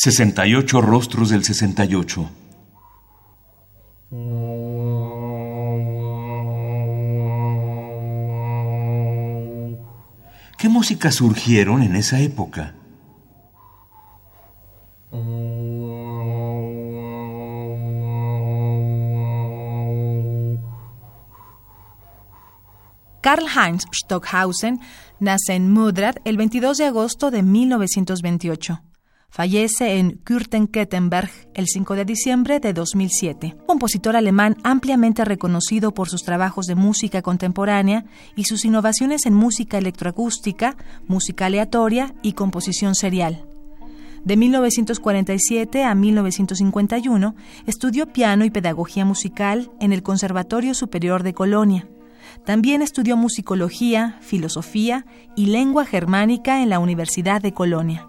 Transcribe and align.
68 0.00 0.80
rostros 0.80 1.28
del 1.28 1.42
68. 1.42 2.30
¿Qué 10.56 10.68
músicas 10.68 11.16
surgieron 11.16 11.82
en 11.82 11.96
esa 11.96 12.20
época? 12.20 12.76
Karl-Heinz 23.20 23.86
Stockhausen 23.92 24.78
nace 25.18 25.54
en 25.54 25.72
Mudrad 25.72 26.18
el 26.24 26.36
22 26.36 26.78
de 26.78 26.84
agosto 26.84 27.32
de 27.32 27.42
1928. 27.42 28.80
Fallece 29.30 29.98
en 29.98 30.18
Kürten-Kettenberg 30.24 31.30
el 31.54 31.66
5 31.68 31.94
de 31.94 32.04
diciembre 32.04 32.60
de 32.60 32.72
2007. 32.72 33.56
Compositor 33.66 34.16
alemán 34.16 34.56
ampliamente 34.64 35.24
reconocido 35.24 35.92
por 35.92 36.08
sus 36.08 36.24
trabajos 36.24 36.66
de 36.66 36.74
música 36.74 37.22
contemporánea 37.22 38.06
y 38.36 38.44
sus 38.44 38.64
innovaciones 38.64 39.26
en 39.26 39.34
música 39.34 39.78
electroacústica, 39.78 40.76
música 41.06 41.46
aleatoria 41.46 42.14
y 42.22 42.32
composición 42.32 42.94
serial. 42.94 43.44
De 44.24 44.36
1947 44.36 45.84
a 45.84 45.94
1951 45.94 47.36
estudió 47.66 48.12
piano 48.12 48.44
y 48.44 48.50
pedagogía 48.50 49.04
musical 49.04 49.70
en 49.78 49.92
el 49.92 50.02
Conservatorio 50.02 50.74
Superior 50.74 51.22
de 51.22 51.34
Colonia. 51.34 51.88
También 52.44 52.82
estudió 52.82 53.16
musicología, 53.16 54.18
filosofía 54.20 55.06
y 55.36 55.46
lengua 55.46 55.84
germánica 55.84 56.62
en 56.62 56.70
la 56.70 56.78
Universidad 56.78 57.40
de 57.40 57.52
Colonia. 57.52 58.08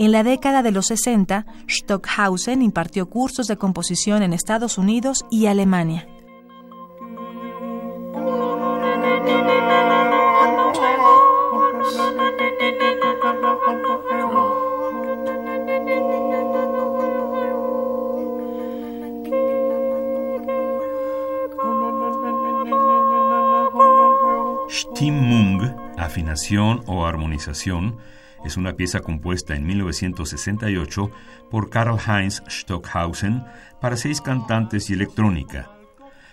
En 0.00 0.12
la 0.12 0.22
década 0.22 0.62
de 0.62 0.70
los 0.70 0.86
60, 0.86 1.44
Stockhausen 1.68 2.62
impartió 2.62 3.10
cursos 3.10 3.48
de 3.48 3.56
composición 3.56 4.22
en 4.22 4.32
Estados 4.32 4.78
Unidos 4.78 5.24
y 5.28 5.46
Alemania. 5.46 6.06
Stimmung, 24.70 25.74
afinación 25.96 26.82
o 26.86 27.04
armonización, 27.04 27.96
es 28.44 28.56
una 28.56 28.74
pieza 28.74 29.00
compuesta 29.00 29.54
en 29.54 29.66
1968 29.66 31.10
por 31.50 31.70
Karl 31.70 31.98
Heinz 31.98 32.42
Stockhausen 32.48 33.44
para 33.80 33.96
seis 33.96 34.20
cantantes 34.20 34.90
y 34.90 34.94
electrónica. 34.94 35.70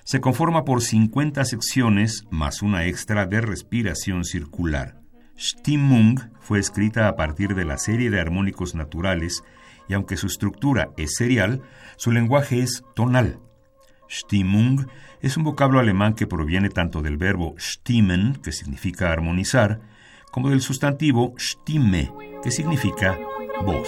Se 0.03 0.21
conforma 0.21 0.65
por 0.65 0.81
50 0.81 1.43
secciones 1.45 2.25
más 2.29 2.61
una 2.61 2.85
extra 2.85 3.25
de 3.25 3.41
respiración 3.41 4.23
circular. 4.23 4.99
Stimmung 5.37 6.19
fue 6.39 6.59
escrita 6.59 7.07
a 7.07 7.15
partir 7.15 7.55
de 7.55 7.65
la 7.65 7.77
serie 7.77 8.09
de 8.09 8.21
armónicos 8.21 8.75
naturales 8.75 9.43
y 9.87 9.93
aunque 9.93 10.17
su 10.17 10.27
estructura 10.27 10.91
es 10.97 11.15
serial, 11.15 11.61
su 11.97 12.11
lenguaje 12.11 12.61
es 12.61 12.83
tonal. 12.95 13.39
Stimmung 14.09 14.87
es 15.21 15.37
un 15.37 15.43
vocablo 15.43 15.79
alemán 15.79 16.13
que 16.13 16.27
proviene 16.27 16.69
tanto 16.69 17.01
del 17.01 17.17
verbo 17.17 17.55
stimmen, 17.59 18.35
que 18.35 18.51
significa 18.51 19.11
armonizar, 19.11 19.81
como 20.35 20.49
del 20.49 20.59
sustantivo 20.59 21.33
Stimme, 21.37 22.11
que 22.43 22.51
significa 22.51 23.17
voz. 23.63 23.87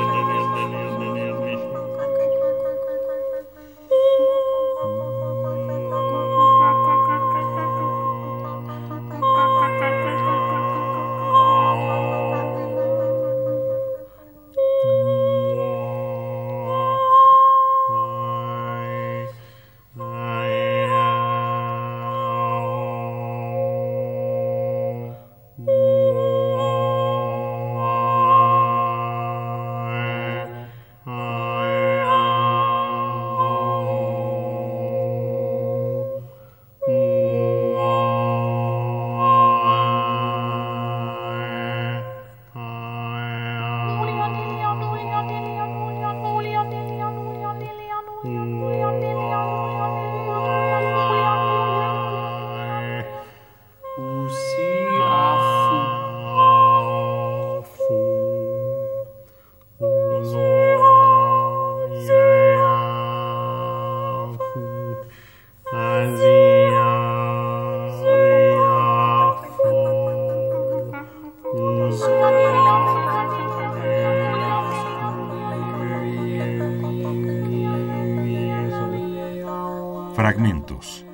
Fragmentos. 80.15 81.05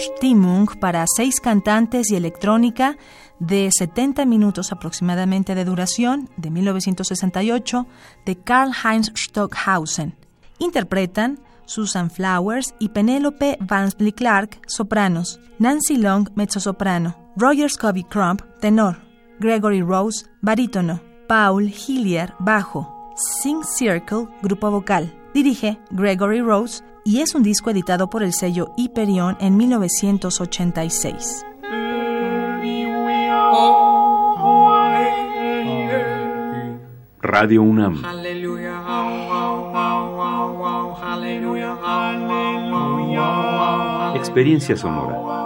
Stimmung 0.00 0.68
para 0.80 1.04
seis 1.06 1.40
cantantes 1.40 2.10
y 2.10 2.16
electrónica 2.16 2.96
de 3.38 3.70
70 3.70 4.24
minutos 4.26 4.72
aproximadamente 4.72 5.54
de 5.54 5.64
duración, 5.64 6.28
de 6.36 6.50
1968, 6.50 7.86
de 8.26 8.36
Karl 8.36 8.72
Heinz 8.84 9.12
Stockhausen. 9.16 10.17
Interpretan 10.58 11.38
Susan 11.66 12.10
Flowers 12.10 12.74
y 12.78 12.88
Penelope 12.88 13.58
Vansby 13.60 14.12
Clark, 14.12 14.60
sopranos, 14.66 15.38
Nancy 15.58 15.98
Long, 15.98 16.28
mezzosoprano, 16.34 17.14
Roger 17.36 17.70
Scobie 17.70 18.06
Crump, 18.08 18.42
tenor, 18.60 18.96
Gregory 19.38 19.82
Rose, 19.82 20.26
barítono, 20.40 21.00
Paul 21.28 21.68
Hillier, 21.68 22.32
bajo, 22.38 23.12
Sing 23.42 23.62
Circle, 23.62 24.28
grupo 24.42 24.70
vocal. 24.70 25.12
Dirige 25.34 25.78
Gregory 25.90 26.40
Rose 26.40 26.82
y 27.04 27.20
es 27.20 27.34
un 27.34 27.42
disco 27.42 27.70
editado 27.70 28.08
por 28.08 28.22
el 28.22 28.32
sello 28.32 28.72
Hyperion 28.76 29.36
en 29.40 29.56
1986. 29.56 31.44
Radio 37.20 37.62
UNAM. 37.62 38.02
Experiencia 44.28 44.76
sonora. 44.76 45.37